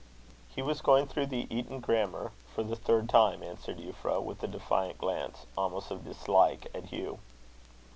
[0.49, 4.47] "He was going through the Eton grammar for the third time," answered Euphra, with a
[4.47, 7.19] defiant glance, almost of dislike, at Hugh.